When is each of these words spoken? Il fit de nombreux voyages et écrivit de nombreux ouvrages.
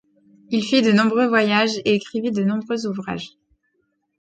Il 0.49 0.63
fit 0.63 0.81
de 0.81 0.91
nombreux 0.91 1.27
voyages 1.27 1.77
et 1.85 1.93
écrivit 1.93 2.31
de 2.31 2.43
nombreux 2.43 2.87
ouvrages. 2.87 3.33